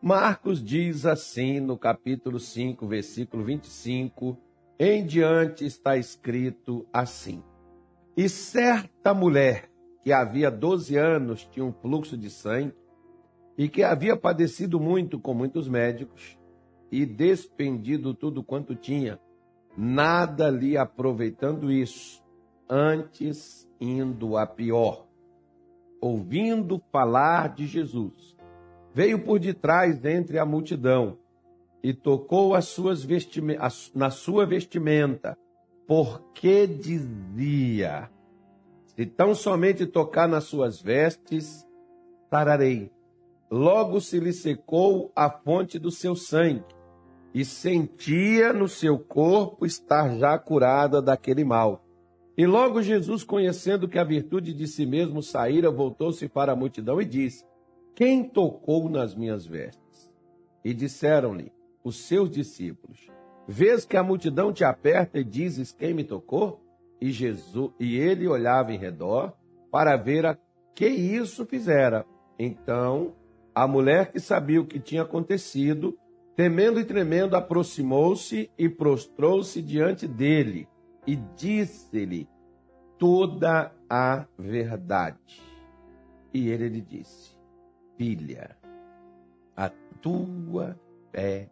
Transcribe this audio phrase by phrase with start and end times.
[0.00, 4.38] Marcos diz assim no capítulo 5, versículo 25,
[4.78, 7.42] em diante está escrito assim:
[8.16, 9.68] E certa mulher
[10.04, 12.74] que havia 12 anos tinha um fluxo de sangue
[13.56, 16.38] e que havia padecido muito com muitos médicos
[16.92, 19.18] e despendido tudo quanto tinha,
[19.76, 22.22] nada lhe aproveitando isso,
[22.70, 25.08] antes indo a pior.
[26.00, 28.37] Ouvindo falar de Jesus,
[28.94, 31.18] veio por detrás entre a multidão
[31.82, 33.06] e tocou as suas
[33.94, 35.36] na sua vestimenta,
[35.86, 38.10] porque dizia:
[38.86, 41.66] Se tão somente tocar nas suas vestes,
[42.28, 42.90] sararei.
[43.50, 46.64] Logo se lhe secou a fonte do seu sangue,
[47.32, 51.84] e sentia no seu corpo estar já curada daquele mal.
[52.36, 57.00] E logo Jesus, conhecendo que a virtude de si mesmo saíra, voltou-se para a multidão
[57.00, 57.44] e disse:
[57.98, 60.08] Quem tocou nas minhas vestes?
[60.64, 61.52] E disseram-lhe
[61.82, 63.10] os seus discípulos:
[63.44, 66.62] Vês que a multidão te aperta e dizes: Quem me tocou?
[67.00, 69.36] E Jesus e ele olhava em redor
[69.68, 70.38] para ver a
[70.76, 72.06] que isso fizera.
[72.38, 73.16] Então,
[73.52, 75.98] a mulher que sabia o que tinha acontecido,
[76.36, 80.68] temendo e tremendo, aproximou-se e prostrou-se diante dele
[81.04, 82.28] e disse-lhe
[82.96, 85.42] toda a verdade.
[86.32, 87.37] E ele lhe disse:
[87.98, 88.56] Filha,
[89.54, 89.68] a
[90.00, 91.50] tua fé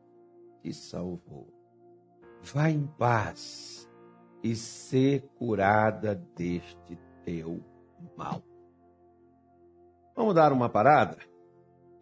[0.62, 1.52] te salvou.
[2.40, 3.90] Vá em paz
[4.42, 7.60] e ser curada deste teu
[8.16, 8.42] mal.
[10.14, 11.18] Vamos dar uma parada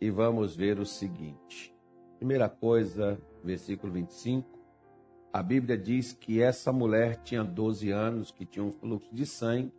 [0.01, 1.75] e vamos ver o seguinte.
[2.19, 4.55] Primeira coisa, versículo 25
[5.35, 9.75] a Bíblia diz que essa mulher tinha 12 anos, que tinha um fluxo de sangue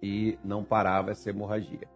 [0.00, 1.88] e não parava essa hemorragia.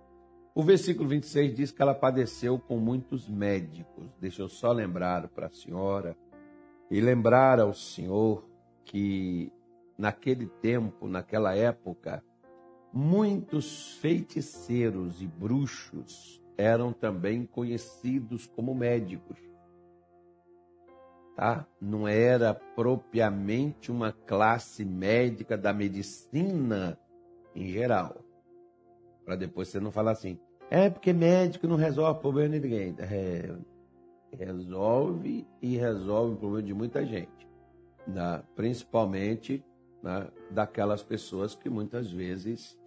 [0.54, 4.16] O versículo 26 diz que ela padeceu com muitos médicos.
[4.20, 6.16] Deixa eu só lembrar para a senhora
[6.90, 8.48] e lembrar ao senhor
[8.84, 9.52] que
[9.98, 12.22] naquele tempo, naquela época,
[12.92, 19.38] muitos feiticeiros e bruxos eram também conhecidos como médicos
[21.34, 21.66] tá?
[21.80, 26.98] Não era propriamente uma classe médica da medicina
[27.54, 28.23] em geral.
[29.24, 30.38] Para depois você não falar assim,
[30.70, 32.94] é porque médico não resolve o problema de ninguém.
[32.98, 33.54] É,
[34.36, 37.48] resolve e resolve o problema de muita gente.
[38.06, 38.42] Né?
[38.54, 39.64] Principalmente
[40.02, 40.28] né?
[40.50, 42.78] daquelas pessoas que muitas vezes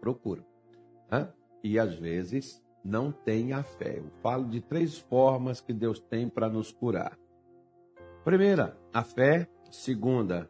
[0.00, 0.44] procuram.
[1.10, 1.28] Né?
[1.62, 3.98] E às vezes não tem a fé.
[3.98, 7.18] Eu falo de três formas que Deus tem para nos curar.
[8.24, 9.48] Primeira, a fé.
[9.70, 10.48] Segunda,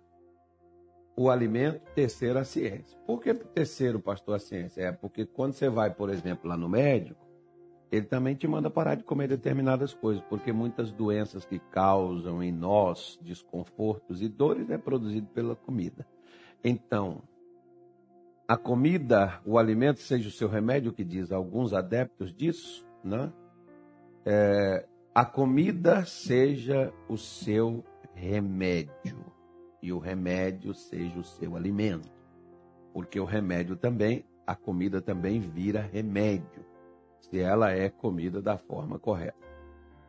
[1.16, 1.80] o alimento.
[1.94, 2.98] Terceira, a ciência.
[3.06, 4.82] Por que terceiro, pastor, a ciência?
[4.82, 7.24] É porque quando você vai, por exemplo, lá no médico,
[7.90, 12.50] ele também te manda parar de comer determinadas coisas, porque muitas doenças que causam em
[12.50, 16.04] nós desconfortos e dores é produzido pela comida.
[16.62, 17.22] Então,
[18.48, 23.32] a comida, o alimento seja o seu remédio, que diz alguns adeptos disso, né?
[24.26, 29.33] É, a comida seja o seu remédio
[29.84, 32.10] e o remédio seja o seu alimento,
[32.90, 36.64] porque o remédio também, a comida também vira remédio,
[37.20, 39.36] se ela é comida da forma correta.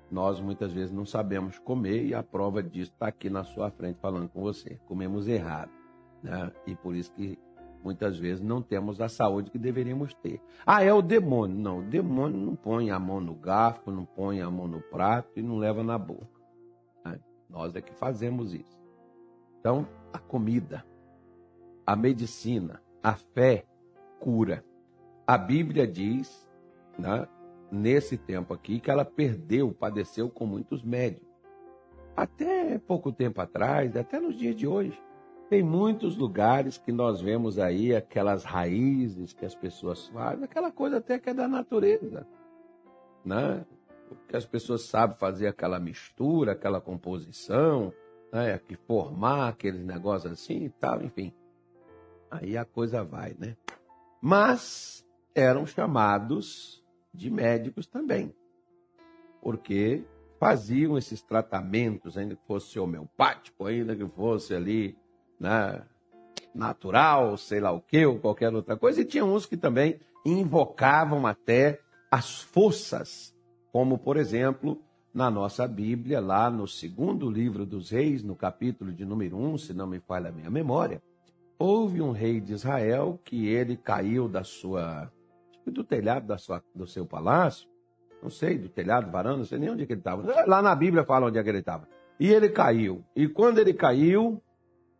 [0.10, 4.00] Nós muitas vezes não sabemos comer e a prova disso está aqui na sua frente
[4.00, 4.80] falando com você.
[4.86, 5.72] Comemos errado,
[6.24, 6.54] né?
[6.66, 7.38] E por isso que
[7.84, 10.42] muitas vezes não temos a saúde que deveríamos ter.
[10.66, 11.58] Ah, é o demônio.
[11.58, 15.38] Não, o demônio não põe a mão no garfo, não põe a mão no prato
[15.38, 16.40] e não leva na boca.
[17.04, 17.20] Né?
[17.50, 18.75] Nós é que fazemos isso.
[19.66, 20.86] Então, a comida,
[21.88, 23.66] a medicina, a fé
[24.20, 24.64] cura.
[25.26, 26.48] A Bíblia diz,
[27.00, 27.28] né,
[27.72, 31.28] nesse tempo aqui, que ela perdeu, padeceu com muitos médicos.
[32.16, 35.02] Até pouco tempo atrás, até nos dias de hoje,
[35.50, 40.98] tem muitos lugares que nós vemos aí aquelas raízes que as pessoas fazem, aquela coisa
[40.98, 42.28] até que é da natureza,
[43.26, 43.66] né?
[44.28, 47.92] Que as pessoas sabem fazer aquela mistura, aquela composição,
[48.36, 48.60] né?
[48.60, 51.34] Que formar aqueles negócios assim e tal, enfim.
[52.30, 53.56] Aí a coisa vai, né?
[54.22, 56.84] Mas eram chamados
[57.14, 58.36] de médicos também,
[59.42, 60.04] porque
[60.38, 64.98] faziam esses tratamentos, ainda que fosse homeopático, ainda que fosse ali
[65.40, 65.82] né,
[66.54, 71.26] natural, sei lá o que, ou qualquer outra coisa, e tinha uns que também invocavam
[71.26, 71.80] até
[72.12, 73.34] as forças,
[73.72, 74.82] como por exemplo,
[75.16, 79.74] na nossa Bíblia, lá no segundo livro dos reis, no capítulo de número 1, se
[79.74, 81.02] não me falha a minha memória,
[81.58, 85.10] houve um rei de Israel que ele caiu da sua
[85.66, 87.68] do telhado da sua, do seu palácio,
[88.22, 90.46] não sei, do telhado, varanda, não sei nem onde é que ele estava.
[90.46, 91.88] Lá na Bíblia fala onde é que ele estava.
[92.20, 93.04] E ele caiu.
[93.16, 94.42] E quando ele caiu,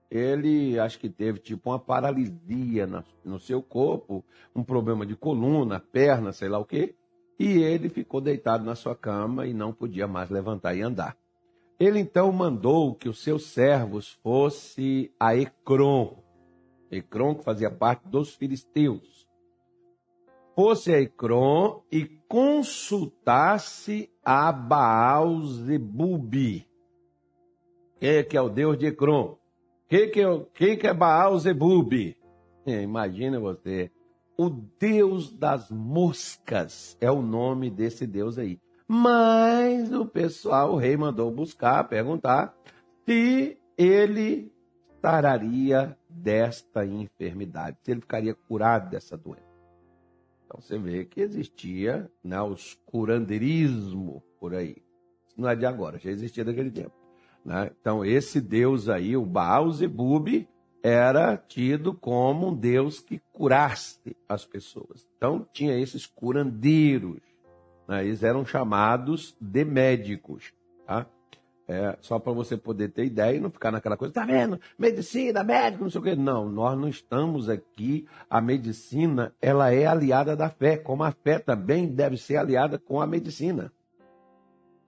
[0.10, 4.24] ele acho que teve tipo uma paralisia no, no seu corpo,
[4.56, 6.96] um problema de coluna, perna, sei lá o quê.
[7.38, 11.18] E ele ficou deitado na sua cama e não podia mais levantar e andar.
[11.80, 16.18] Ele então mandou que os seus servos fossem a Ecrom,
[16.90, 19.28] Ecrom que fazia parte dos filisteus,
[20.56, 26.66] fosse a Ecrom e consultasse a Baal Zebubi,
[28.00, 29.36] que, que é o deus de Ecrom.
[29.90, 32.18] Quem que, é, quem que é Baal Zebubi?
[32.66, 33.92] É, imagina você.
[34.38, 38.60] O deus das moscas é o nome desse deus aí.
[38.88, 42.56] Mas o pessoal, o rei mandou buscar, perguntar
[43.06, 44.52] se ele
[45.02, 49.46] sararia desta enfermidade, se ele ficaria curado dessa doença.
[50.46, 54.78] Então você vê que existia né, os curandeirismo por aí.
[55.28, 56.94] Isso não é de agora, já existia daquele tempo.
[57.44, 57.72] Né?
[57.80, 60.48] Então esse deus aí, o Baal Zebub,
[60.88, 65.08] era tido como um deus que curasse as pessoas.
[65.18, 67.22] Então tinha esses curandeiros
[67.88, 68.06] né?
[68.06, 70.54] Eles eram chamados de médicos.
[70.86, 71.06] Tá?
[71.68, 74.60] É, só para você poder ter ideia e não ficar naquela coisa, tá vendo?
[74.78, 76.16] Medicina, médico, não sei o quê.
[76.16, 78.08] Não, nós não estamos aqui.
[78.30, 83.02] A medicina, ela é aliada da fé, como a fé também deve ser aliada com
[83.02, 83.72] a medicina.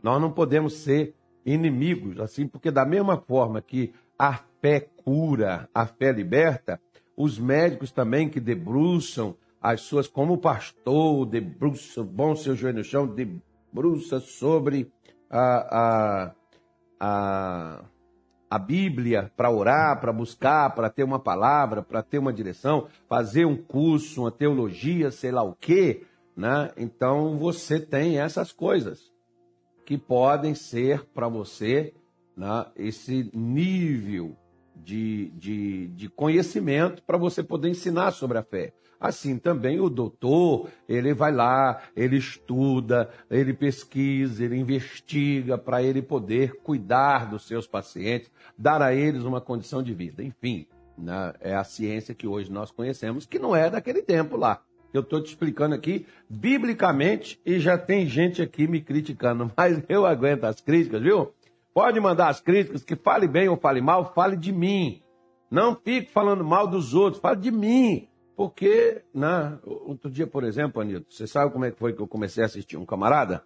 [0.01, 5.85] Nós não podemos ser inimigos, assim, porque da mesma forma que a fé cura, a
[5.85, 6.79] fé liberta,
[7.15, 13.07] os médicos também que debruçam as suas, como pastor, debruça, bom seu joelho no chão,
[13.07, 14.91] debruça sobre
[15.29, 16.35] a, a,
[16.99, 17.85] a,
[18.49, 23.45] a Bíblia para orar, para buscar, para ter uma palavra, para ter uma direção, fazer
[23.45, 26.05] um curso, uma teologia, sei lá o quê,
[26.35, 26.71] né?
[26.77, 29.11] Então você tem essas coisas
[29.85, 31.93] que podem ser para você
[32.35, 34.37] né, esse nível
[34.83, 38.73] de, de, de conhecimento para você poder ensinar sobre a fé.
[38.99, 46.01] Assim também o doutor, ele vai lá, ele estuda, ele pesquisa, ele investiga para ele
[46.01, 50.23] poder cuidar dos seus pacientes, dar a eles uma condição de vida.
[50.23, 50.65] Enfim,
[50.97, 54.63] né, é a ciência que hoje nós conhecemos, que não é daquele tempo lá.
[54.91, 60.07] Eu estou te explicando aqui biblicamente e já tem gente aqui me criticando, mas eu
[60.07, 61.31] aguento as críticas, viu?
[61.77, 64.99] Pode mandar as críticas, que fale bem ou fale mal, fale de mim.
[65.47, 68.09] Não fique falando mal dos outros, fale de mim.
[68.35, 72.07] Porque, né, outro dia, por exemplo, Anilton, você sabe como é que foi que eu
[72.07, 73.43] comecei a assistir um camarada?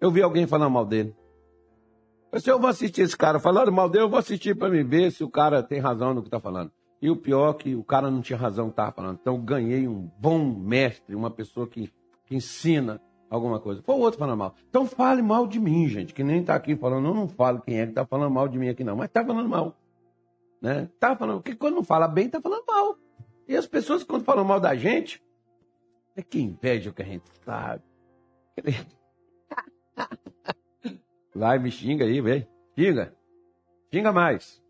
[0.00, 1.14] Eu vi alguém falando mal dele.
[2.32, 4.82] Eu se eu vou assistir esse cara falando mal dele, eu vou assistir para me
[4.82, 6.72] ver se o cara tem razão no que está falando.
[7.02, 9.18] E o pior é que o cara não tinha razão no que estava falando.
[9.20, 11.92] Então ganhei um bom mestre, uma pessoa que,
[12.24, 12.98] que ensina
[13.30, 13.80] alguma coisa.
[13.82, 14.54] Foi o outro falando mal.
[14.68, 17.06] Então fale mal de mim, gente, que nem está aqui falando.
[17.06, 18.96] Eu não falo quem é que está falando mal de mim aqui, não.
[18.96, 19.76] Mas está falando mal.
[20.60, 20.90] Né?
[20.98, 22.98] Tá falando, porque quando não fala bem, está falando mal.
[23.48, 25.22] E as pessoas, quando falam mal da gente,
[26.16, 27.82] é que inveja o que a gente sabe.
[31.34, 32.46] Vai, me xinga aí, velho.
[32.76, 33.14] Xinga.
[33.92, 34.60] Xinga mais.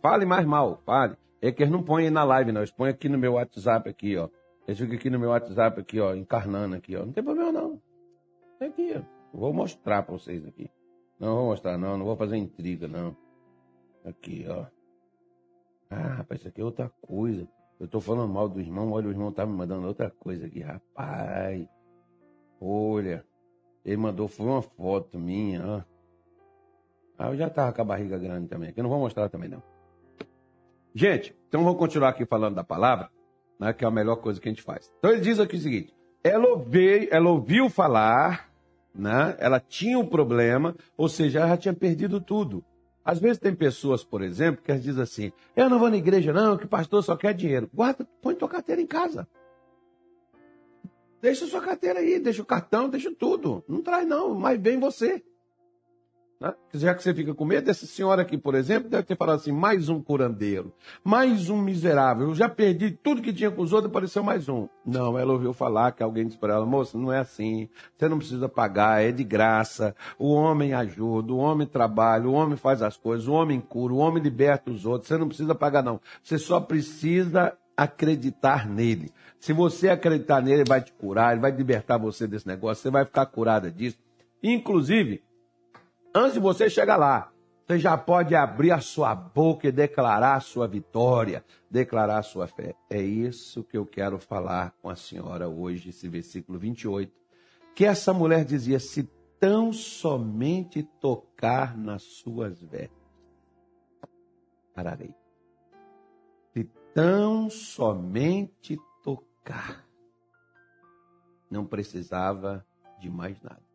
[0.00, 1.16] Fale mais mal, fale.
[1.42, 2.62] É que eles não põem na live, não.
[2.62, 4.28] Eles põem aqui no meu WhatsApp, aqui, ó.
[4.66, 7.04] Eles ficam aqui no meu WhatsApp, aqui, ó, encarnando aqui, ó.
[7.04, 7.80] Não tem problema, não.
[8.60, 9.02] É aqui, ó.
[9.32, 10.70] Vou mostrar pra vocês aqui.
[11.18, 11.98] Não vou mostrar, não.
[11.98, 13.16] Não vou fazer intriga, não.
[14.04, 14.66] Aqui, ó.
[15.90, 17.48] Ah, rapaz, isso aqui é outra coisa.
[17.80, 20.60] Eu tô falando mal do irmão, olha, o irmão tá me mandando outra coisa aqui,
[20.60, 21.66] rapaz.
[22.60, 23.24] Olha,
[23.84, 25.82] ele mandou, foi uma foto minha, ó.
[27.16, 29.62] Ah, eu já tava com a barriga grande também, eu não vou mostrar também, não.
[30.92, 33.10] Gente, então vou continuar aqui falando da palavra,
[33.60, 34.92] né, que é a melhor coisa que a gente faz.
[34.98, 35.94] Então ele diz aqui o seguinte:
[36.24, 38.47] ela ouviu, ela ouviu falar,
[38.94, 42.64] né, ela tinha um problema, ou seja, ela já tinha perdido tudo.
[43.04, 46.58] Às vezes tem pessoas, por exemplo, que dizem assim: eu não vou na igreja, não,
[46.58, 47.70] que pastor só quer dinheiro.
[47.72, 49.26] Guarda, põe tua carteira em casa.
[51.20, 53.64] Deixa sua carteira aí, deixa o cartão, deixa tudo.
[53.66, 55.22] Não traz, não, mas vem você.
[56.40, 56.54] Né?
[56.72, 59.50] Já que você fica com medo, essa senhora aqui, por exemplo, deve ter falado assim:
[59.50, 62.28] mais um curandeiro, mais um miserável.
[62.28, 64.68] Eu já perdi tudo que tinha com os outros, apareceu mais um.
[64.86, 67.68] Não, ela ouviu falar que alguém disse para ela: moça, não é assim.
[67.96, 69.96] Você não precisa pagar, é de graça.
[70.16, 73.98] O homem ajuda, o homem trabalha, o homem faz as coisas, o homem cura, o
[73.98, 75.08] homem liberta os outros.
[75.08, 76.00] Você não precisa pagar, não.
[76.22, 79.10] Você só precisa acreditar nele.
[79.40, 82.90] Se você acreditar nele, ele vai te curar, ele vai libertar você desse negócio, você
[82.90, 83.98] vai ficar curada disso.
[84.42, 85.22] Inclusive,
[86.14, 87.32] Antes de você chegar lá,
[87.68, 92.46] Você já pode abrir a sua boca e declarar a sua vitória, declarar a sua
[92.46, 92.74] fé.
[92.88, 97.12] É isso que eu quero falar com a senhora hoje, esse versículo 28.
[97.74, 99.02] Que essa mulher dizia: se
[99.38, 102.96] tão somente tocar nas suas vestes,
[104.74, 105.14] pararei.
[106.54, 109.86] Se tão somente tocar,
[111.50, 112.66] não precisava
[112.98, 113.67] de mais nada.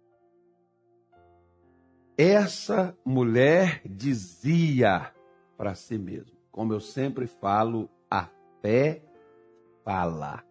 [2.18, 5.12] Essa mulher dizia
[5.58, 8.30] para si mesma, como eu sempre falo, a
[8.62, 9.02] fé
[9.84, 10.44] fala.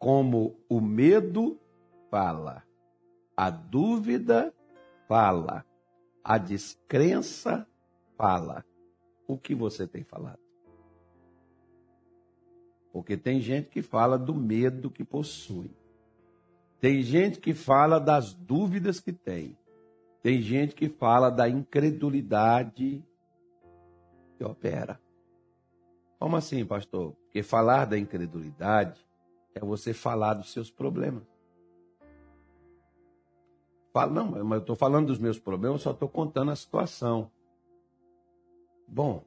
[0.00, 1.56] Como o medo
[2.10, 2.64] fala,
[3.36, 4.52] a dúvida
[5.06, 5.64] fala,
[6.24, 7.66] a descrença
[8.16, 8.64] fala.
[9.28, 10.40] O que você tem falado?
[12.92, 15.70] Porque tem gente que fala do medo que possui.
[16.80, 19.56] Tem gente que fala das dúvidas que tem.
[20.22, 23.04] Tem gente que fala da incredulidade
[24.36, 25.00] que opera.
[26.18, 27.12] Como assim, pastor?
[27.12, 29.00] Porque falar da incredulidade
[29.54, 31.22] é você falar dos seus problemas.
[33.92, 37.30] Fala, não, mas eu estou falando dos meus problemas, só estou contando a situação.
[38.86, 39.24] Bom,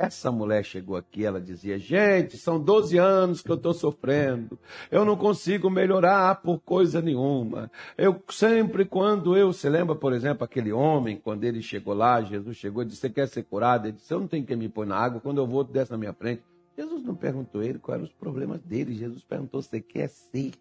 [0.00, 4.58] essa mulher chegou aqui, ela dizia: Gente, são 12 anos que eu estou sofrendo.
[4.90, 7.70] Eu não consigo melhorar por coisa nenhuma.
[7.96, 9.52] Eu sempre, quando eu.
[9.52, 13.10] Você lembra, por exemplo, aquele homem, quando ele chegou lá, Jesus chegou e disse: Você
[13.10, 13.86] quer ser curado?
[13.86, 15.20] Ele disse: Eu não tenho que me pôr na água.
[15.20, 16.42] Quando eu vou, desce na minha frente.
[16.76, 18.94] Jesus não perguntou ele quais eram os problemas dele.
[18.94, 20.52] Jesus perguntou: Você quer ser?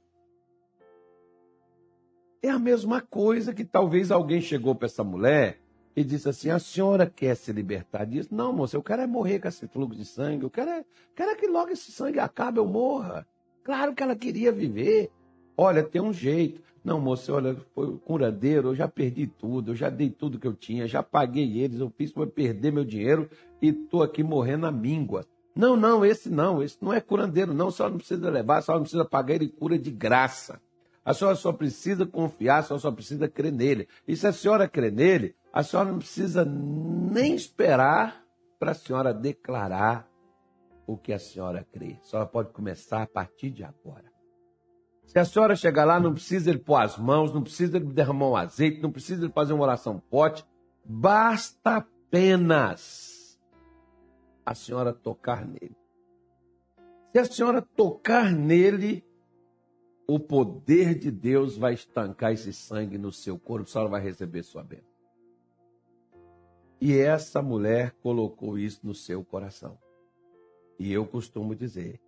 [2.42, 5.60] É a mesma coisa que talvez alguém chegou para essa mulher
[5.98, 8.30] e disse assim: A senhora quer se libertar disso?
[8.32, 10.44] Não, moça, eu quero é morrer com esse fluxo de sangue.
[10.44, 10.86] Eu quero é,
[11.16, 13.28] quero é que logo esse sangue acabe, eu morra.
[13.64, 15.10] Claro que ela queria viver.
[15.58, 16.62] Olha, tem um jeito.
[16.84, 20.54] Não, moça, olha, foi curandeiro, eu já perdi tudo, eu já dei tudo que eu
[20.54, 23.28] tinha, já paguei eles, eu fiz para perder meu dinheiro
[23.62, 25.26] e estou aqui morrendo à míngua.
[25.54, 28.82] Não, não, esse não, esse não é curandeiro, não, só não precisa levar, só não
[28.82, 30.62] precisa pagar, ele cura de graça.
[31.08, 33.88] A senhora só precisa confiar, a senhora só precisa crer nele.
[34.06, 38.26] E se a senhora crer nele, a senhora não precisa nem esperar
[38.60, 40.06] para a senhora declarar
[40.86, 41.98] o que a senhora crê.
[42.02, 44.12] A senhora pode começar a partir de agora.
[45.06, 48.28] Se a senhora chegar lá, não precisa ele pôr as mãos, não precisa ele derramar
[48.28, 50.46] um azeite, não precisa ele fazer uma oração pote.
[50.84, 53.40] Basta apenas
[54.46, 55.78] a senhora tocar nele.
[57.14, 59.07] Se a senhora tocar nele,
[60.08, 64.42] o poder de Deus vai estancar esse sangue no seu corpo, a senhora vai receber
[64.42, 64.88] sua bênção.
[66.80, 69.78] E essa mulher colocou isso no seu coração.
[70.80, 72.00] E eu costumo dizer: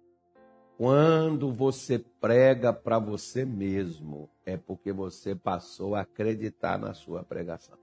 [0.77, 7.77] quando você prega para você mesmo, é porque você passou a acreditar na sua pregação.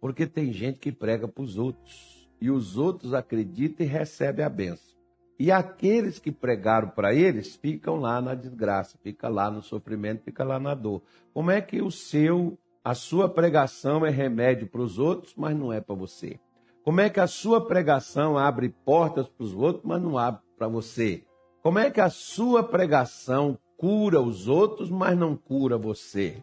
[0.00, 4.48] Porque tem gente que prega para os outros, e os outros acreditam e recebem a
[4.48, 5.01] benção.
[5.42, 10.44] E aqueles que pregaram para eles ficam lá na desgraça, fica lá no sofrimento, fica
[10.44, 11.02] lá na dor.
[11.34, 15.72] Como é que o seu a sua pregação é remédio para os outros, mas não
[15.72, 16.38] é para você?
[16.84, 20.68] Como é que a sua pregação abre portas para os outros, mas não abre para
[20.68, 21.24] você?
[21.60, 26.40] Como é que a sua pregação cura os outros, mas não cura você?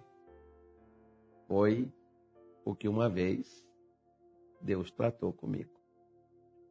[1.47, 1.89] Foi
[2.65, 3.65] o que uma vez
[4.61, 5.78] Deus tratou comigo.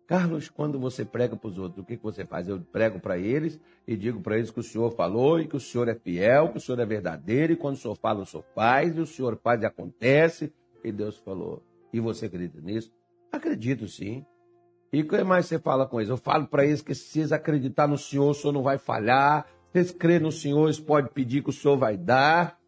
[0.09, 2.49] Carlos, quando você prega para os outros, o que, que você faz?
[2.49, 5.61] Eu prego para eles e digo para eles que o Senhor falou e que o
[5.61, 8.43] Senhor é fiel, que o Senhor é verdadeiro, e quando o Senhor fala, o Senhor
[8.55, 10.51] faz, e o Senhor faz e acontece.
[10.83, 11.63] E Deus falou.
[11.93, 12.91] E você acredita nisso?
[13.31, 14.25] Acredito sim.
[14.91, 16.09] E o que mais você fala com eles?
[16.09, 19.47] Eu falo para eles que se eles acreditar no Senhor, o Senhor não vai falhar.
[19.73, 22.59] Se eles crerem no Senhor, eles podem pedir que o Senhor vai dar.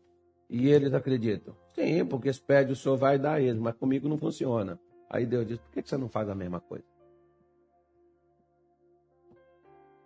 [0.50, 1.56] E eles acreditam.
[1.74, 4.78] Sim, porque eles pedem, o Senhor vai dar a eles, mas comigo não funciona.
[5.08, 6.84] Aí Deus diz, por que você não faz a mesma coisa?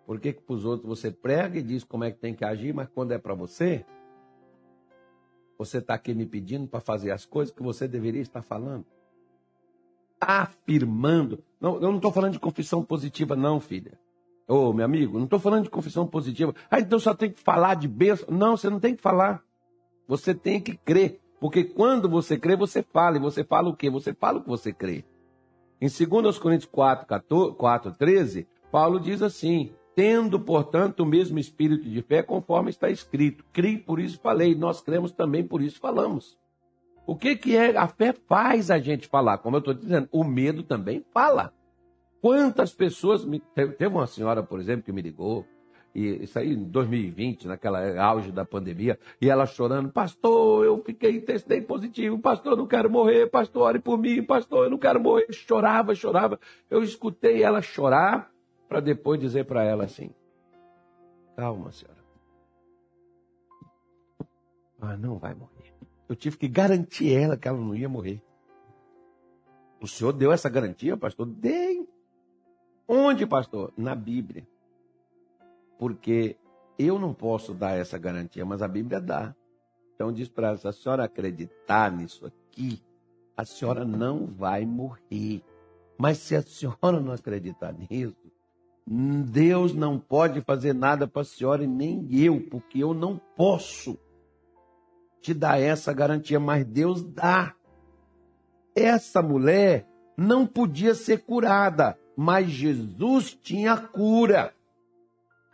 [0.06, 2.44] Por que, que para os outros você prega e diz como é que tem que
[2.44, 3.84] agir, mas quando é para você,
[5.58, 8.84] você está aqui me pedindo para fazer as coisas que você deveria estar falando?
[10.20, 11.42] Afirmando.
[11.60, 13.98] Não, eu não estou falando de confissão positiva, não, filha.
[14.46, 16.54] Ô, meu amigo, não estou falando de confissão positiva.
[16.70, 18.28] Ah, então só tem que falar de bênção.
[18.30, 19.42] Não, você não tem que falar.
[20.06, 21.20] Você tem que crer.
[21.40, 23.16] Porque quando você crê, você fala.
[23.16, 23.88] E você fala o quê?
[23.88, 25.04] Você fala o que você crê.
[25.80, 31.88] Em 2 Coríntios 4, 14, 4 13, Paulo diz assim: Tendo, portanto, o mesmo espírito
[31.88, 33.44] de fé, conforme está escrito.
[33.52, 34.54] Criei, por isso falei.
[34.54, 36.36] Nós cremos também, por isso falamos.
[37.06, 37.76] O que, que é?
[37.76, 39.38] A fé faz a gente falar.
[39.38, 41.52] Como eu estou dizendo, o medo também fala.
[42.20, 43.24] Quantas pessoas.
[43.24, 43.40] Me...
[43.54, 45.46] Teve uma senhora, por exemplo, que me ligou
[45.94, 51.20] e isso aí em 2020, naquela auge da pandemia, e ela chorando, pastor, eu fiquei,
[51.20, 55.00] testei positivo, pastor, eu não quero morrer, pastor, ore por mim, pastor, eu não quero
[55.00, 55.26] morrer.
[55.30, 56.40] Chorava, chorava.
[56.68, 58.33] Eu escutei ela chorar
[58.74, 60.10] para depois dizer para ela assim:
[61.36, 62.02] calma, senhora.
[64.80, 65.72] Ah, não vai morrer.
[66.08, 68.20] Eu tive que garantir ela que ela não ia morrer.
[69.80, 71.26] O senhor deu essa garantia, pastor?
[71.26, 71.88] Dei.
[72.88, 73.72] Onde, pastor?
[73.76, 74.46] Na Bíblia
[75.78, 76.36] porque
[76.78, 79.34] eu não posso dar essa garantia, mas a Bíblia dá.
[79.94, 82.82] Então diz para ela, se a senhora acreditar nisso aqui,
[83.36, 85.42] a senhora não vai morrer.
[85.98, 88.16] Mas se a senhora não acreditar nisso,
[88.86, 93.98] Deus não pode fazer nada para a senhora e nem eu, porque eu não posso
[95.22, 97.54] te dar essa garantia, mas Deus dá.
[98.76, 104.52] Essa mulher não podia ser curada, mas Jesus tinha cura.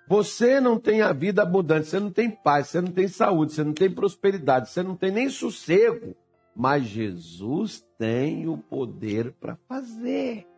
[0.09, 3.63] Você não tem a vida abundante, você não tem paz, você não tem saúde, você
[3.63, 6.17] não tem prosperidade, você não tem nem sossego.
[6.55, 10.49] Mas Jesus tem o poder para fazer.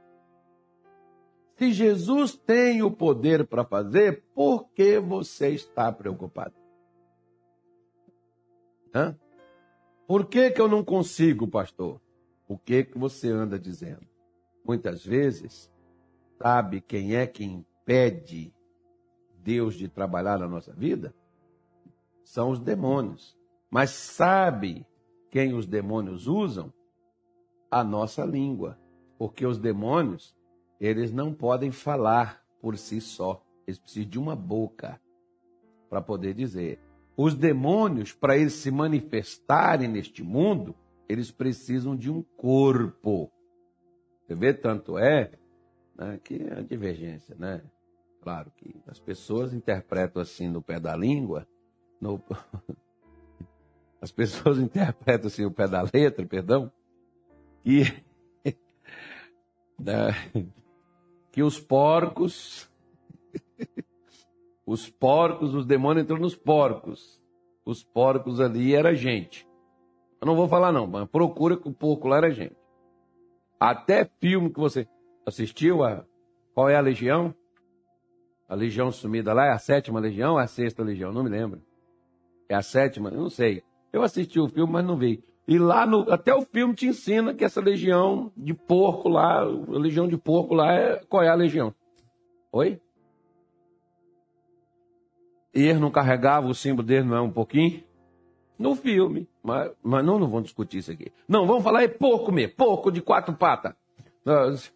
[1.63, 6.57] Se Jesus tem o poder para fazer, por que você está preocupado?
[8.93, 9.17] Hã?
[10.05, 12.01] Por que, que eu não consigo, pastor?
[12.49, 14.05] O que, que você anda dizendo?
[14.65, 15.73] Muitas vezes,
[16.37, 18.53] sabe quem é que impede
[19.39, 21.15] Deus de trabalhar na nossa vida?
[22.25, 23.39] São os demônios.
[23.71, 24.85] Mas sabe
[25.31, 26.73] quem os demônios usam?
[27.71, 28.77] A nossa língua.
[29.17, 30.35] Porque os demônios,
[30.83, 33.41] eles não podem falar por si só.
[33.67, 35.01] Eles precisam de uma boca
[35.89, 36.81] para poder dizer.
[37.17, 40.75] Os demônios, para eles se manifestarem neste mundo,
[41.09, 43.31] eles precisam de um corpo.
[44.27, 45.31] Você vê, tanto é
[45.97, 47.63] né, que é a divergência, né?
[48.21, 51.47] Claro que as pessoas interpretam assim no pé da língua,
[52.01, 52.21] no...
[54.01, 56.73] as pessoas interpretam assim o pé da letra, perdão,
[57.65, 57.83] e
[59.79, 60.11] né,
[61.33, 62.71] que os porcos,
[64.65, 67.21] os porcos, os demônios entram nos porcos.
[67.65, 69.49] Os porcos ali era gente.
[70.21, 72.57] Eu não vou falar não, mas procura que o porco lá era gente.
[73.59, 74.87] Até filme que você
[75.27, 76.05] assistiu, a
[76.55, 77.35] Qual é a Legião?
[78.53, 81.11] a legião sumida lá é a sétima legião ou é a sexta legião?
[81.11, 81.63] Não me lembro.
[82.51, 83.09] É a sétima?
[83.09, 83.63] Eu não sei.
[83.91, 85.25] Eu assisti o filme, mas não vi.
[85.47, 89.45] E lá, no, até o filme te ensina que essa legião de porco lá, a
[89.45, 91.75] legião de porco lá, é, qual é a legião?
[92.53, 92.81] Oi?
[95.55, 97.83] E eles não carregavam o símbolo dele, não é um pouquinho?
[98.59, 99.29] No filme.
[99.43, 101.13] Mas, mas não, não vamos discutir isso aqui.
[101.29, 102.55] Não, vamos falar é porco mesmo.
[102.55, 103.75] Porco de quatro patas.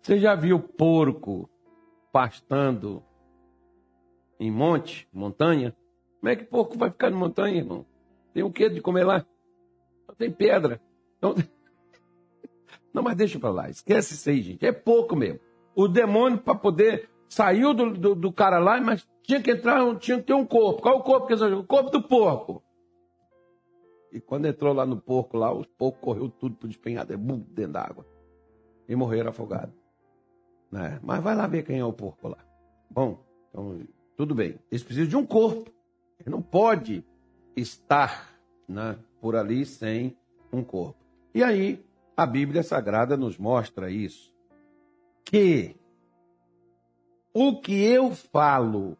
[0.00, 1.50] Você já viu porco
[2.12, 3.02] pastando
[4.46, 5.74] em monte, montanha?
[6.20, 7.84] Como é que porco vai ficar em montanha, irmão?
[8.32, 9.24] Tem o que de comer lá?
[10.08, 10.80] Não tem pedra.
[11.20, 11.34] Não,
[12.92, 13.70] não mas deixa para lá.
[13.70, 14.64] Esquece isso aí, gente.
[14.64, 15.40] É pouco mesmo.
[15.74, 17.08] O demônio, para poder.
[17.28, 20.82] Saiu do, do, do, cara lá, mas tinha que entrar, tinha que ter um corpo.
[20.82, 22.62] Qual é o corpo que eles O corpo do porco.
[24.12, 27.40] E quando entrou lá no porco, lá, o porco correu tudo pro despenhado, é bum,
[27.50, 28.06] dentro d'água.
[28.88, 29.74] E morreram afogados.
[30.70, 31.00] Né?
[31.02, 32.38] Mas vai lá ver quem é o porco lá.
[32.88, 33.80] Bom, então,
[34.16, 34.58] tudo bem.
[34.70, 35.70] Eles precisam de um corpo.
[36.20, 37.04] Ele não pode
[37.56, 38.34] estar
[38.68, 40.16] né, por ali sem
[40.52, 40.98] um corpo.
[41.34, 41.84] E aí,
[42.16, 44.32] a Bíblia Sagrada nos mostra isso.
[45.24, 45.76] Que
[47.32, 48.96] o que eu falo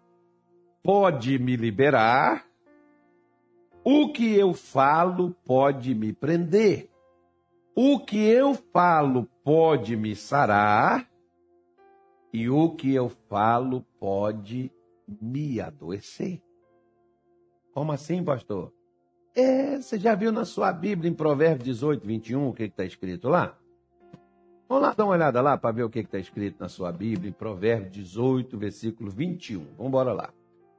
[0.82, 2.44] pode me liberar
[3.86, 6.88] o que eu falo pode me prender.
[7.76, 11.06] O que eu falo pode me sarar.
[12.32, 14.72] E o que eu falo pode
[15.20, 16.40] me adoecer.
[17.72, 18.72] Como assim, pastor?
[19.34, 23.28] É, você já viu na sua Bíblia, em Provérbios 18, 21, o que está escrito
[23.28, 23.58] lá?
[24.68, 27.30] Vamos lá dar uma olhada lá para ver o que está escrito na sua Bíblia,
[27.30, 29.58] em Provérbios 18, versículo 21.
[29.76, 30.30] Vamos embora lá.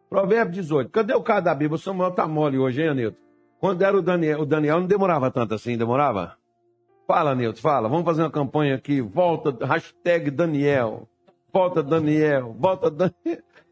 [0.09, 0.89] Provérbio 18.
[0.89, 1.75] Cadê o cara da Bíblia?
[1.75, 3.17] O Samuel tá mole hoje, hein, Anilton?
[3.59, 6.37] Quando era o Daniel, o Daniel não demorava tanto assim, demorava?
[7.07, 7.87] Fala, Nilton, fala.
[7.87, 9.01] Vamos fazer uma campanha aqui.
[9.01, 11.07] Volta, hashtag Daniel.
[11.53, 12.55] Volta Daniel.
[12.57, 13.13] Volta Daniel.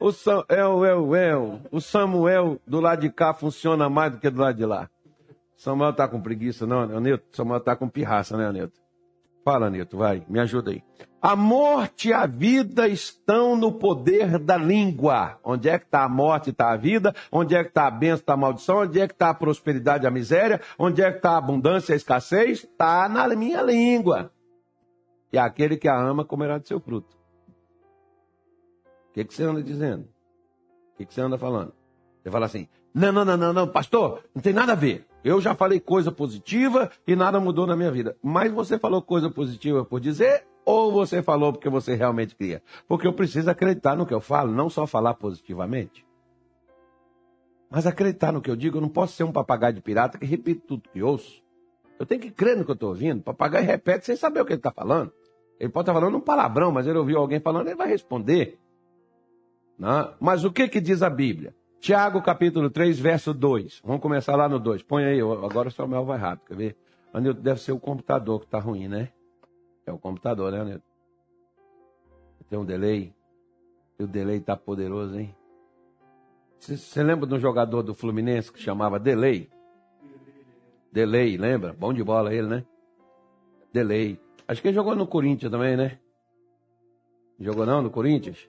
[0.00, 1.60] O Samuel, el, el.
[1.72, 4.88] O Samuel do lado de cá funciona mais do que do lado de lá.
[5.56, 7.26] Samuel tá com preguiça, não, Nilton?
[7.32, 8.80] Samuel tá com pirraça, né, Nilton?
[9.44, 10.84] Fala, Nito, vai, me ajuda aí.
[11.22, 15.38] A morte e a vida estão no poder da língua.
[15.42, 17.14] Onde é que está a morte e está a vida?
[17.32, 18.76] Onde é que está a bênção e está a maldição?
[18.82, 20.60] Onde é que está a prosperidade e a miséria?
[20.78, 22.62] Onde é que está a abundância e a escassez?
[22.62, 24.30] Está na minha língua.
[25.32, 27.17] E aquele que a ama comerá de seu fruto.
[29.18, 30.02] Que, que você anda dizendo?
[30.94, 31.72] O que, que você anda falando?
[32.22, 35.06] Você fala assim, não, não, não, não, não, pastor, não tem nada a ver.
[35.24, 38.16] Eu já falei coisa positiva e nada mudou na minha vida.
[38.22, 42.62] Mas você falou coisa positiva por dizer ou você falou porque você realmente cria?
[42.86, 46.06] Porque eu preciso acreditar no que eu falo, não só falar positivamente.
[47.68, 50.26] Mas acreditar no que eu digo, eu não posso ser um papagaio de pirata que
[50.26, 51.42] repite tudo que ouço.
[51.98, 53.20] Eu tenho que crer no que eu estou ouvindo.
[53.20, 55.12] Papagaio repete sem saber o que ele está falando.
[55.58, 58.56] Ele pode estar tá falando um palavrão, mas ele ouviu alguém falando, ele vai responder.
[59.78, 60.14] Né?
[60.18, 61.54] Mas o que, que diz a Bíblia?
[61.80, 63.82] Tiago capítulo 3, verso 2.
[63.84, 64.82] Vamos começar lá no 2.
[64.82, 66.76] Põe aí, agora o Samuel vai rápido, quer ver?
[67.12, 69.10] Anilton, deve ser o computador que está ruim, né?
[69.86, 70.88] É o computador, né, Anilton?
[72.50, 73.14] Tem um delay.
[73.98, 75.34] E o delay tá poderoso, hein?
[76.58, 79.48] Você lembra de um jogador do Fluminense que chamava Delay?
[80.90, 81.72] Delay, lembra?
[81.72, 82.64] Bom de bola ele, né?
[83.72, 84.18] Delay.
[84.46, 85.98] Acho que ele jogou no Corinthians também, né?
[87.38, 88.48] Jogou não no Corinthians?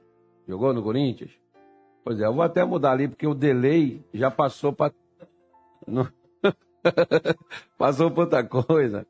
[0.50, 1.30] Jogou no Corinthians?
[2.04, 4.92] Pois é, eu vou até mudar ali, porque o delay já passou para.
[7.78, 9.06] passou para outra coisa.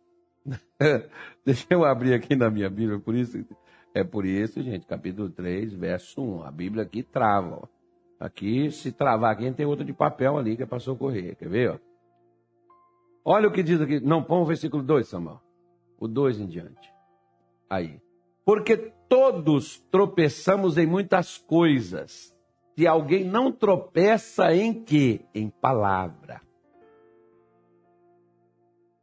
[1.46, 3.46] Deixa eu abrir aqui na minha Bíblia, por isso.
[3.94, 6.44] É por isso, gente, capítulo 3, verso 1.
[6.44, 7.68] A Bíblia aqui trava, ó.
[8.20, 11.38] Aqui, se travar aqui, tem outra de papel ali que é para socorrer.
[11.38, 11.80] Quer ver, ó?
[13.24, 14.02] Olha o que diz aqui.
[14.02, 15.40] Não, põe o versículo 2, Samuel.
[15.98, 16.94] O 2 em diante.
[17.70, 18.02] Aí.
[18.44, 22.34] Porque todos tropeçamos em muitas coisas
[22.78, 25.26] se alguém não tropeça em quê?
[25.36, 26.42] Em palavra.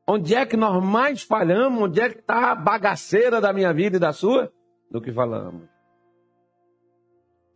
[0.08, 1.82] Onde é que nós mais falhamos?
[1.82, 4.50] Onde é que está a bagaceira da minha vida e da sua?
[4.90, 5.68] Do que falamos.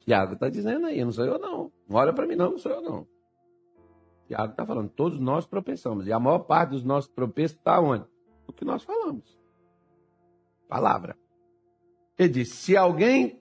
[0.00, 1.72] Tiago está dizendo aí, não sou eu não.
[1.88, 3.06] Não olha para mim não, não sou eu não.
[4.26, 6.06] Tiago está falando, todos nós tropeçamos.
[6.06, 8.04] E a maior parte dos nossos tropeços está onde?
[8.46, 9.38] O que nós falamos.
[10.68, 11.16] Palavra.
[12.20, 13.40] Ele diz, se alguém,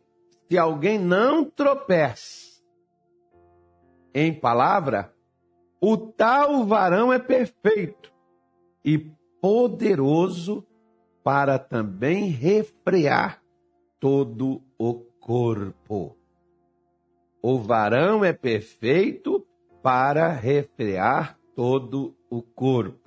[0.49, 2.63] se alguém não tropeça
[4.13, 5.13] em palavra,
[5.81, 8.09] o tal varão é perfeito
[8.85, 8.97] e
[9.41, 10.65] poderoso
[11.21, 13.43] para também refrear
[13.99, 16.15] todo o corpo.
[17.43, 19.45] O varão é perfeito
[19.83, 22.98] para refrear todo o corpo.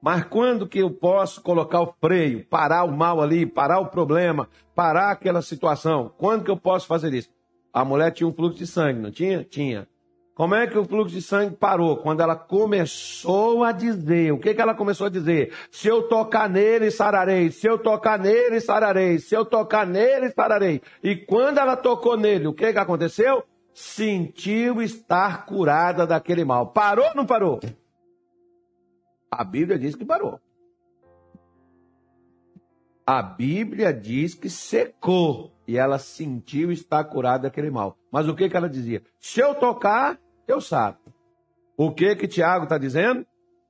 [0.00, 4.48] Mas quando que eu posso colocar o freio, parar o mal ali, parar o problema,
[4.74, 6.10] parar aquela situação?
[6.16, 7.28] Quando que eu posso fazer isso?
[7.72, 9.44] A mulher tinha um fluxo de sangue, não tinha?
[9.44, 9.86] Tinha.
[10.34, 11.98] Como é que o fluxo de sangue parou?
[11.98, 15.52] Quando ela começou a dizer, o que, que ela começou a dizer?
[15.70, 17.50] Se eu tocar nele, sararei.
[17.50, 19.18] Se eu tocar nele, sararei.
[19.18, 20.80] Se eu tocar nele, sararei.
[21.04, 23.44] E quando ela tocou nele, o que, que aconteceu?
[23.74, 26.68] Sentiu estar curada daquele mal.
[26.68, 27.60] Parou ou não parou?
[29.30, 30.40] A Bíblia diz que parou.
[33.06, 37.96] A Bíblia diz que secou e ela sentiu estar curada daquele mal.
[38.10, 39.02] Mas o que, que ela dizia?
[39.18, 40.98] Se eu tocar, eu sabe.
[41.76, 43.26] O que que Tiago está dizendo?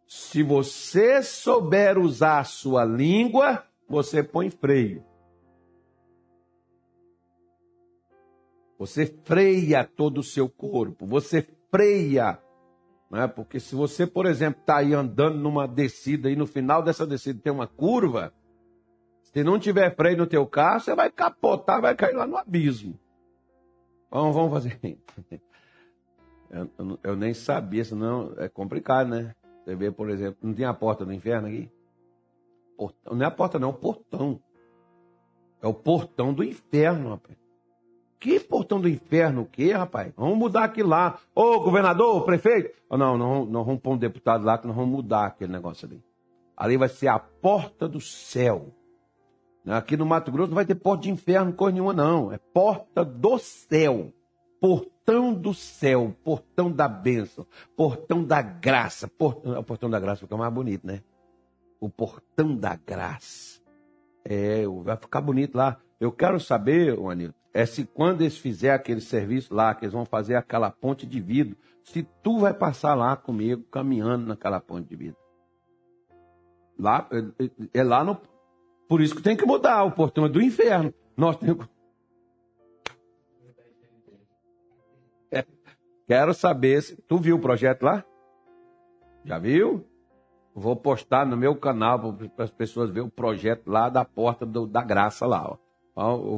[0.07, 5.05] Se você souber usar a sua língua, você põe freio.
[8.79, 11.07] Você freia todo o seu corpo.
[11.07, 12.41] Você freia.
[13.11, 13.27] Né?
[13.27, 17.41] Porque se você, por exemplo, está aí andando numa descida e no final dessa descida
[17.43, 18.33] tem uma curva,
[19.23, 22.99] se não tiver freio no teu carro, você vai capotar, vai cair lá no abismo.
[24.07, 24.79] Então, vamos fazer.
[26.53, 29.37] Eu, eu, eu, nem sabia, senão é complicado, né?
[29.63, 31.71] Você vê, por exemplo, não tem a porta do inferno aqui?
[32.77, 34.43] Portão, não é a porta, não, é o portão.
[35.63, 37.39] É o portão do inferno, rapaz.
[38.21, 40.13] Que portão do inferno o quê, rapaz?
[40.15, 41.19] Vamos mudar aqui lá.
[41.35, 42.71] Ô, governador, prefeito.
[42.91, 46.05] Não, não, não vamos pôr um deputado lá que nós vamos mudar aquele negócio ali.
[46.55, 48.75] Ali vai ser a porta do céu.
[49.67, 52.31] Aqui no Mato Grosso não vai ter porta de inferno, coisa nenhuma, não.
[52.31, 54.13] É porta do céu.
[54.61, 59.09] Portão do céu, portão da bênção, portão da graça.
[59.09, 61.03] Portão, o portão da graça fica mais bonito, né?
[61.81, 63.63] O portão da graça.
[64.23, 65.79] É, vai ficar bonito lá.
[65.99, 70.05] Eu quero saber, Anilton, é se quando eles fizerem aquele serviço lá, que eles vão
[70.05, 74.97] fazer aquela ponte de vidro, se tu vai passar lá comigo, caminhando naquela ponte de
[74.97, 75.17] vidro.
[76.79, 78.21] Lá, é, é, é lá no.
[78.89, 80.93] Por isso que tem que mudar, o portão é do inferno.
[81.17, 81.69] Nós temos
[86.07, 86.97] Quero saber se.
[87.03, 88.05] Tu viu o projeto lá?
[89.25, 89.87] Já viu?
[90.53, 94.67] vou postar no meu canal para as pessoas verem o projeto lá da porta do,
[94.67, 95.53] da graça lá.
[95.53, 95.57] Ó.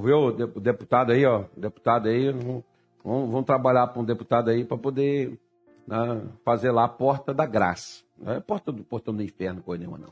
[0.03, 1.45] Viu o deputado aí, ó?
[1.57, 2.65] Deputado aí, vamos,
[3.05, 5.39] vamos trabalhar para um deputado aí para poder
[5.87, 8.03] né, fazer lá a porta da graça.
[8.19, 10.11] Não é porta do portão do inferno, coisa nenhuma, não.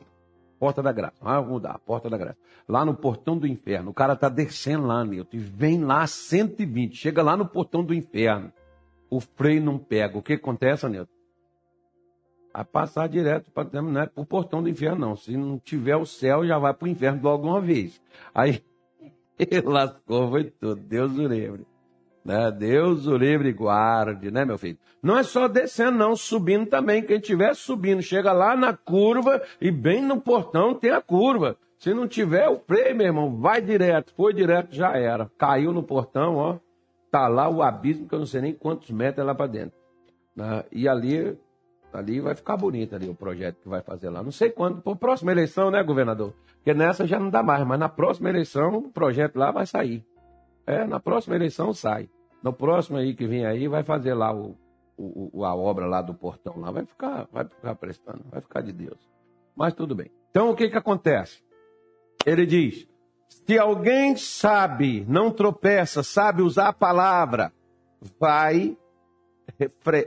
[0.57, 1.15] Porta da graça.
[1.21, 2.37] Ah, vamos mudar, porta da graça.
[2.67, 6.95] Lá no portão do inferno, o cara tá descendo lá, Nilton, e vem lá 120,
[6.95, 8.53] chega lá no portão do inferno.
[9.09, 10.17] O freio não pega.
[10.17, 11.11] O que acontece, Nilton?
[12.53, 15.15] a passar direto para não é portão do inferno, não.
[15.15, 18.01] Se não tiver o céu, já vai para o inferno logo uma vez.
[18.33, 18.61] Aí
[19.37, 20.75] ele lascou, foi tudo.
[20.75, 21.65] Deus o livre.
[22.23, 22.51] Né?
[22.51, 24.77] Deus o livre e guarde, né, meu filho?
[25.01, 27.01] Não é só descendo, não, subindo também.
[27.01, 31.57] Quem estiver subindo, chega lá na curva e bem no portão tem a curva.
[31.79, 34.13] Se não tiver o freio, meu irmão, vai direto.
[34.15, 35.31] Foi direto, já era.
[35.37, 36.59] Caiu no portão, ó.
[37.09, 39.77] Tá lá o abismo, que eu não sei nem quantos metros é lá para dentro.
[40.35, 40.63] Né?
[40.71, 41.35] E ali
[41.93, 44.23] Ali vai ficar bonito ali o projeto que vai fazer lá.
[44.23, 46.33] Não sei quando, por próxima eleição, né, governador?
[46.55, 50.05] Porque nessa já não dá mais, mas na próxima eleição o projeto lá vai sair.
[50.65, 52.09] É, na próxima eleição sai.
[52.41, 54.55] No próximo aí que vem aí vai fazer lá o,
[54.97, 56.71] o, a obra lá do portão lá.
[56.71, 58.99] Vai ficar, vai ficar prestando, vai ficar de Deus.
[59.55, 60.09] Mas tudo bem.
[60.29, 61.43] Então o que que acontece?
[62.25, 62.87] Ele diz:
[63.27, 67.51] se alguém sabe, não tropeça, sabe usar a palavra,
[68.19, 68.77] vai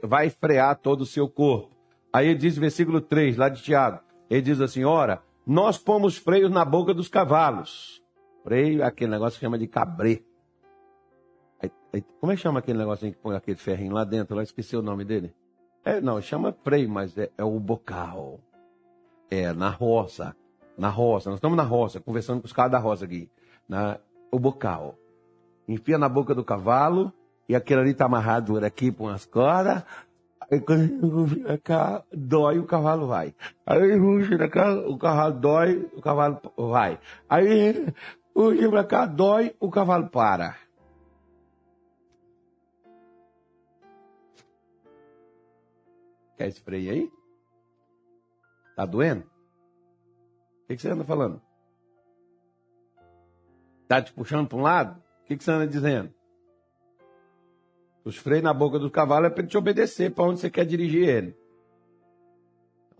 [0.03, 1.74] vai frear todo o seu corpo.
[2.15, 3.99] Aí ele diz, versículo 3, lá de Tiago,
[4.31, 8.01] ele diz assim: Ora, nós pomos freios na boca dos cavalos.
[8.45, 10.23] Freio é aquele negócio que chama de cabrê.
[12.21, 14.37] como é que chama aquele negocinho que põe aquele ferrinho lá dentro?
[14.37, 15.35] Lá esqueci o nome dele.
[15.85, 18.39] É, não, chama freio, mas é, é o bocal.
[19.29, 20.37] É, na roça.
[20.79, 21.31] Na roça.
[21.31, 23.29] Nós estamos na roça, conversando com os caras da roça aqui.
[23.69, 23.99] Na,
[24.31, 24.97] o bocal.
[25.67, 27.13] Enfia na boca do cavalo,
[27.49, 29.83] e aquele ali está amarrado aqui com as cordas,
[30.51, 33.35] Aí quando vira cá, dói, o cavalo vai.
[33.67, 37.01] Aí vira cá, o cavalo dói, o cavalo vai.
[37.29, 37.87] Aí
[38.35, 40.57] vira cá, dói, o cavalo para.
[46.37, 47.13] Quer freio aí?
[48.77, 49.23] Tá doendo?
[49.23, 51.41] O que, que você anda falando?
[53.87, 54.99] Tá te puxando para um lado?
[55.23, 56.13] O que, que você anda dizendo?
[58.05, 60.67] Os freios na boca do cavalo é para ele te obedecer para onde você quer
[60.67, 61.37] dirigir ele.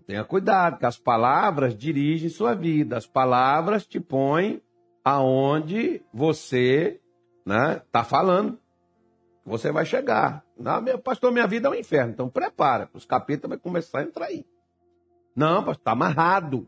[0.07, 2.97] Tenha cuidado, que as palavras dirigem sua vida.
[2.97, 4.61] As palavras te põem
[5.03, 6.99] aonde você
[7.39, 8.59] está né, tá falando.
[9.45, 10.43] Você vai chegar.
[10.57, 12.11] Não, meu pastor, minha vida é um inferno.
[12.11, 14.45] Então prepara, os capítulos vão começar a entrar aí.
[15.35, 16.67] Não, pastor, está amarrado.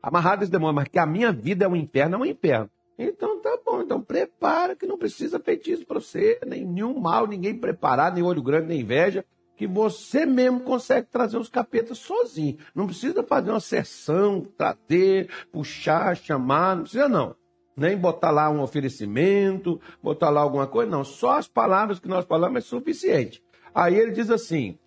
[0.00, 2.70] Amarrado esse demônio, mas que a minha vida é um inferno, é um inferno.
[2.98, 7.56] Então tá bom, então prepara que não precisa feitiço para você, nem nenhum mal, ninguém
[7.56, 9.24] preparar, nem olho grande, nem inveja,
[9.56, 12.58] que você mesmo consegue trazer os capetas sozinho.
[12.74, 17.34] Não precisa fazer uma sessão, trazer, puxar, chamar, não precisa não.
[17.74, 21.04] Nem botar lá um oferecimento, botar lá alguma coisa, não.
[21.04, 23.42] Só as palavras que nós falamos é suficiente.
[23.74, 24.78] Aí ele diz assim,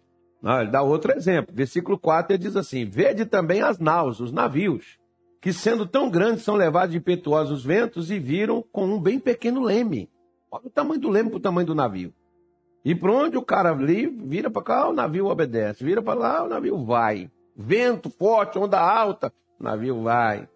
[0.43, 4.99] ele dá outro exemplo, versículo 4 ele diz assim: Vede também as naus, os navios
[5.45, 9.61] que sendo tão grandes são levados de impetuosos ventos e viram com um bem pequeno
[9.61, 10.09] leme.
[10.49, 12.11] Olha o tamanho do leme para o tamanho do navio.
[12.83, 15.83] E por onde o cara ali vira para cá, o navio obedece.
[15.83, 17.29] Vira para lá, o navio vai.
[17.55, 20.49] Vento forte, onda alta, o navio vai.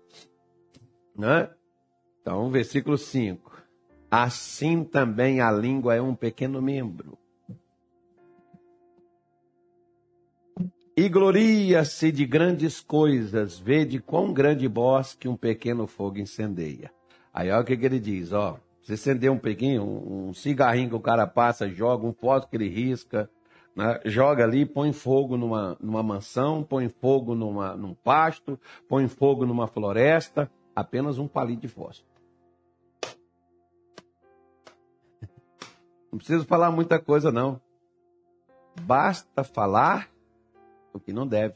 [1.15, 1.51] Né?
[2.19, 3.61] Então, versículo 5.
[4.09, 7.15] Assim também a língua é um pequeno membro
[10.99, 16.91] E gloria-se de grandes coisas, vede quão grande bosque um pequeno fogo incendeia.
[17.33, 18.59] Aí olha o que, que ele diz, ó.
[18.83, 22.67] Você acender um pequeno, um cigarrinho que o cara passa, joga, um fósforo que ele
[22.67, 23.29] risca,
[23.73, 23.97] né?
[24.03, 28.59] joga ali, põe fogo numa, numa mansão, põe fogo numa, num pasto,
[28.89, 32.09] põe fogo numa floresta, apenas um palito de fósforo.
[36.11, 37.61] Não preciso falar muita coisa, não.
[38.81, 40.09] Basta falar
[40.93, 41.55] o que não deve.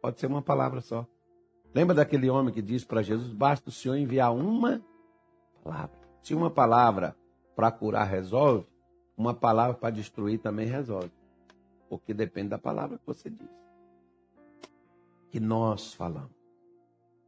[0.00, 1.06] Pode ser uma palavra só.
[1.74, 4.82] Lembra daquele homem que disse para Jesus: basta o Senhor enviar uma
[5.62, 5.98] palavra.
[6.22, 7.16] Se uma palavra
[7.54, 8.66] para curar resolve,
[9.16, 11.10] uma palavra para destruir também resolve.
[11.88, 13.48] Porque depende da palavra que você diz.
[15.30, 16.30] Que nós falamos.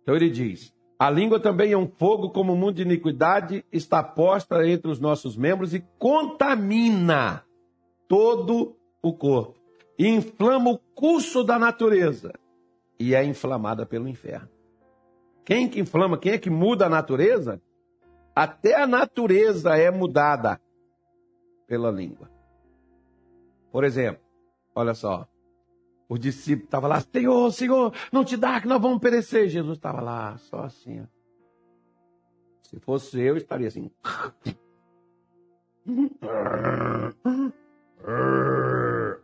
[0.02, 4.02] Então ele diz: a língua também é um fogo, como o mundo de iniquidade está
[4.02, 7.44] posta entre os nossos membros e contamina
[8.08, 9.59] todo o corpo
[10.08, 12.32] inflama o curso da natureza
[12.98, 14.48] e é inflamada pelo inferno.
[15.44, 16.18] Quem que inflama?
[16.18, 17.60] Quem é que muda a natureza?
[18.34, 20.60] Até a natureza é mudada
[21.66, 22.30] pela língua.
[23.72, 24.22] Por exemplo,
[24.74, 25.26] olha só.
[26.08, 29.48] O discípulo estava lá, Senhor, Senhor, não te dá que nós vamos perecer.
[29.48, 31.00] Jesus estava lá, só assim.
[31.00, 31.04] Ó.
[32.62, 33.88] Se fosse eu, estaria assim.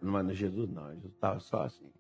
[0.01, 1.91] Mas Jesus não, Jesus estava só assim.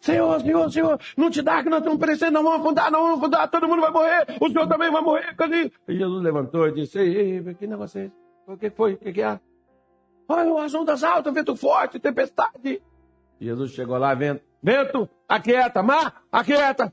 [0.00, 3.18] Senhor, Senhor, Senhor, não te dá que nós estamos perecendo, não vamos afundar, não vamos
[3.18, 5.36] afundar, todo mundo vai morrer, o Senhor também vai morrer.
[5.36, 5.70] Cadê?
[5.86, 8.16] E Jesus levantou e disse, ei, ei, que negócio é esse?
[8.46, 8.94] O que foi?
[8.94, 9.38] O que, que é?
[10.26, 12.80] Olha, as ondas altas, vento forte, tempestade.
[13.40, 16.92] Jesus chegou lá, vento, vento, aquieta, mar, aquieta.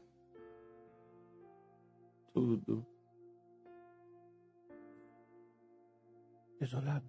[2.33, 2.85] Tudo.
[6.59, 7.05] Desolado.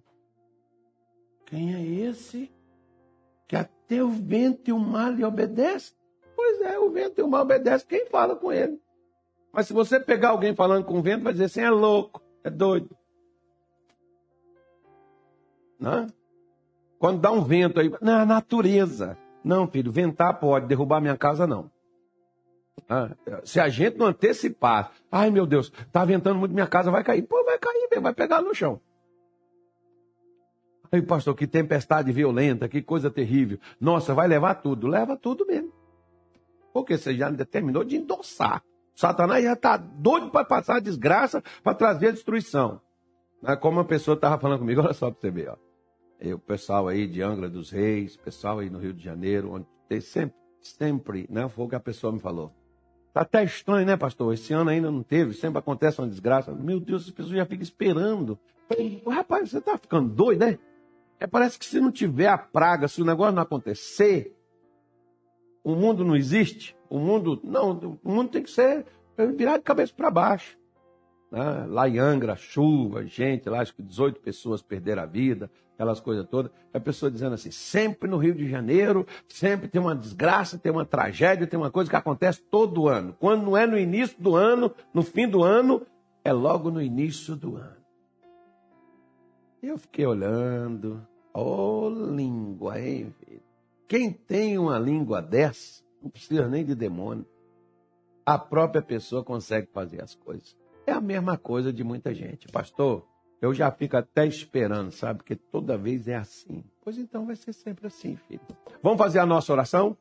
[1.45, 2.51] Quem é esse?
[3.49, 5.97] que até o vento e o mar lhe obedecem?
[6.35, 8.79] Pois é, o vento e o mar obedecem quem fala com ele.
[9.51, 12.49] Mas se você pegar alguém falando com o vento, vai dizer assim, é louco, é
[12.51, 12.95] doido.
[15.79, 16.05] Não?
[16.99, 19.17] Quando dá um vento aí, na natureza.
[19.43, 21.71] Não, filho, ventar pode, derrubar minha casa não.
[22.87, 23.09] Ah,
[23.43, 27.23] se a gente não antecipar, ai meu Deus, tá ventando muito, minha casa vai cair.
[27.23, 28.79] Pô, vai cair, vai pegar no chão.
[30.91, 33.59] Aí, pastor, que tempestade violenta, que coisa terrível.
[33.79, 34.87] Nossa, vai levar tudo.
[34.87, 35.71] Leva tudo mesmo.
[36.73, 38.63] Porque você já terminou de endossar.
[38.95, 42.81] Satanás já está doido para passar a desgraça, para trazer a destruição.
[43.61, 45.49] Como uma pessoa estava falando comigo, olha só para você ver.
[45.49, 45.55] Ó.
[46.21, 49.65] E o pessoal aí de Angra dos Reis, pessoal aí no Rio de Janeiro, onde
[49.87, 51.47] tem sempre, sempre, né?
[51.47, 52.53] Foi o que a pessoa me falou.
[53.13, 54.33] Tá até estranho, né, pastor?
[54.33, 56.51] Esse ano ainda não teve, sempre acontece uma desgraça.
[56.51, 58.37] Meu Deus, as pessoas já ficam esperando.
[59.09, 60.59] Rapaz, você tá ficando doido, né?
[61.19, 64.35] É, parece que se não tiver a praga, se o negócio não acontecer,
[65.63, 66.75] o mundo não existe.
[66.89, 68.85] O mundo, não, o mundo tem que ser
[69.35, 70.57] virado de cabeça para baixo.
[71.31, 71.65] Né?
[71.67, 76.25] Lá em Angra, chuva, gente, lá acho que 18 pessoas perderam a vida, aquelas coisas
[76.25, 76.51] todas.
[76.73, 80.85] A pessoa dizendo assim: sempre no Rio de Janeiro, sempre tem uma desgraça, tem uma
[80.85, 83.15] tragédia, tem uma coisa que acontece todo ano.
[83.19, 85.85] Quando não é no início do ano, no fim do ano,
[86.23, 87.78] é logo no início do ano.
[89.61, 93.41] Eu fiquei olhando, Ô oh, língua, hein, filho?
[93.87, 97.25] Quem tem uma língua dessa, não precisa nem de demônio.
[98.25, 100.55] A própria pessoa consegue fazer as coisas.
[100.85, 102.47] É a mesma coisa de muita gente.
[102.47, 103.05] Pastor,
[103.41, 105.19] eu já fico até esperando, sabe?
[105.19, 106.63] Porque toda vez é assim.
[106.83, 108.41] Pois então vai ser sempre assim, filho.
[108.81, 109.95] Vamos fazer a nossa oração?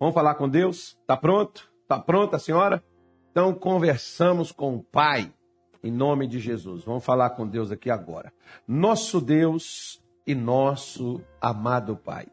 [0.00, 0.98] Vamos falar com Deus?
[1.06, 1.70] Tá pronto?
[1.86, 2.82] Tá pronta senhora?
[3.30, 5.32] Então conversamos com o Pai,
[5.82, 6.84] em nome de Jesus.
[6.84, 8.32] Vamos falar com Deus aqui agora.
[8.66, 12.26] Nosso Deus e nosso amado Pai.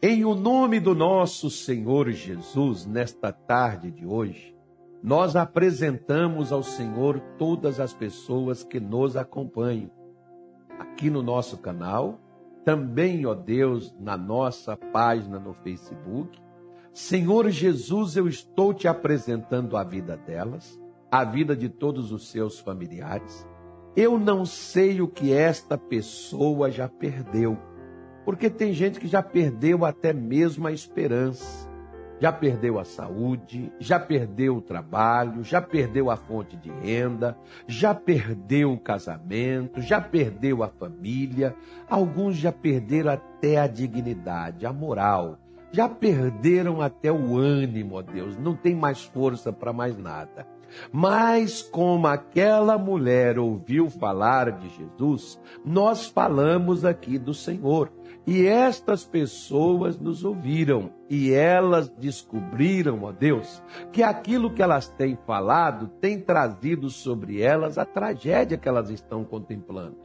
[0.00, 4.54] Em o nome do nosso Senhor Jesus, nesta tarde de hoje,
[5.02, 9.90] nós apresentamos ao Senhor todas as pessoas que nos acompanham
[10.78, 12.20] aqui no nosso canal,
[12.64, 16.38] também, ó Deus, na nossa página no Facebook.
[16.92, 20.78] Senhor Jesus, eu estou te apresentando a vida delas,
[21.10, 23.46] a vida de todos os seus familiares
[24.00, 27.58] eu não sei o que esta pessoa já perdeu.
[28.24, 31.68] Porque tem gente que já perdeu até mesmo a esperança.
[32.20, 37.92] Já perdeu a saúde, já perdeu o trabalho, já perdeu a fonte de renda, já
[37.92, 41.56] perdeu o casamento, já perdeu a família.
[41.90, 45.40] Alguns já perderam até a dignidade, a moral.
[45.72, 48.36] Já perderam até o ânimo, ó Deus.
[48.36, 50.46] Não tem mais força para mais nada.
[50.92, 57.90] Mas como aquela mulher ouviu falar de Jesus, nós falamos aqui do Senhor.
[58.26, 65.16] E estas pessoas nos ouviram e elas descobriram, ó Deus, que aquilo que elas têm
[65.26, 69.96] falado tem trazido sobre elas a tragédia que elas estão contemplando.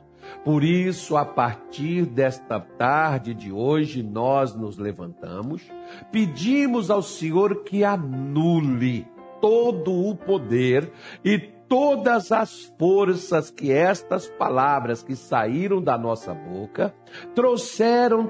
[0.43, 5.61] Por isso, a partir desta tarde de hoje, nós nos levantamos,
[6.11, 9.05] pedimos ao Senhor que anule
[9.43, 10.89] todo o poder
[11.21, 16.95] e todas as forças que estas palavras que saíram da nossa boca
[17.35, 18.29] trouxeram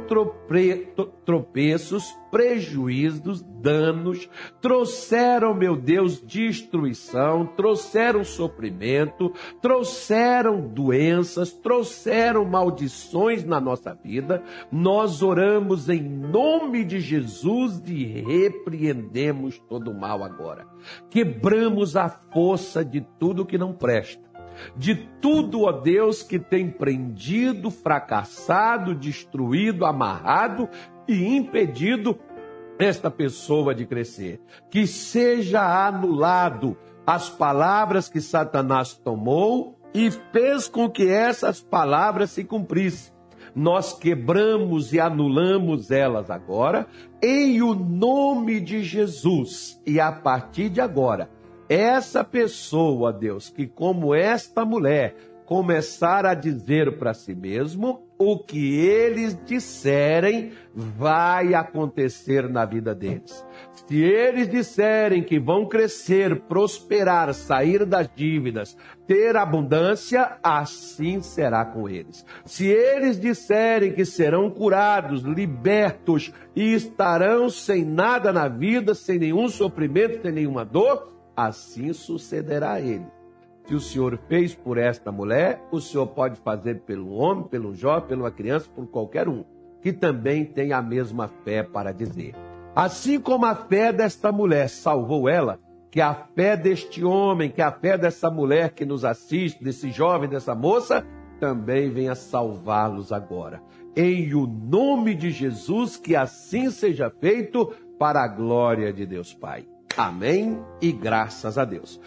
[1.24, 4.28] tropeços, prejuízos, danos,
[4.60, 14.42] trouxeram, meu Deus, destruição, trouxeram sofrimento, trouxeram doenças, trouxeram maldições na nossa vida.
[14.72, 20.66] Nós oramos em nome de Jesus e repreendemos todo o mal agora.
[21.12, 24.34] Quebramos a força de tudo que não presta
[24.78, 30.70] de tudo, ó Deus, que tem prendido, fracassado, destruído, amarrado
[31.08, 32.18] e impedido
[32.84, 34.40] esta pessoa de crescer.
[34.70, 42.44] Que seja anulado as palavras que Satanás tomou e fez com que essas palavras se
[42.44, 43.14] cumprissem.
[43.56, 46.88] Nós quebramos e anulamos elas agora,
[47.22, 49.80] em o nome de Jesus.
[49.86, 51.30] E a partir de agora,
[51.70, 55.16] essa pessoa, Deus, que como esta mulher
[55.46, 63.46] começar a dizer para si mesmo, o que eles disserem vai acontecer na vida deles.
[63.88, 71.90] Se eles disserem que vão crescer, prosperar, sair das dívidas, ter abundância, assim será com
[71.90, 72.26] eles.
[72.46, 79.50] Se eles disserem que serão curados, libertos e estarão sem nada na vida, sem nenhum
[79.50, 83.23] sofrimento, sem nenhuma dor, assim sucederá a eles
[83.66, 88.10] que o Senhor fez por esta mulher, o Senhor pode fazer pelo homem, pelo jovem,
[88.10, 89.44] pela criança, por qualquer um,
[89.82, 92.36] que também tem a mesma fé para dizer.
[92.76, 95.60] Assim como a fé desta mulher salvou ela,
[95.92, 100.28] que a fé deste homem, que a fé dessa mulher que nos assiste, desse jovem,
[100.28, 101.06] dessa moça,
[101.40, 103.62] também venha salvá-los agora.
[103.96, 109.68] Em o nome de Jesus, que assim seja feito para a glória de Deus Pai.
[109.96, 112.00] Amém e graças a Deus.